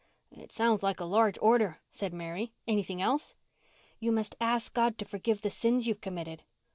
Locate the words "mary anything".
2.11-3.03